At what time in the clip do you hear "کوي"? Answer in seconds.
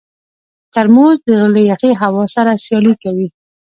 3.03-3.27